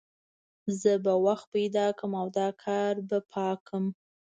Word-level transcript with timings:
زه 0.79 0.91
به 1.03 1.13
وخت 1.25 1.47
پیدا 1.55 1.85
کړم 1.99 2.11
او 2.21 2.27
دا 2.37 2.47
کارونه 2.63 3.05
به 3.09 3.17
پاک 3.33 3.57
کړم 3.67 3.85